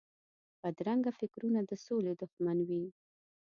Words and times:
بدرنګه 0.61 1.11
فکرونه 1.19 1.59
د 1.69 1.71
سولې 1.85 2.13
دښمن 2.21 2.57
وي 2.67 2.83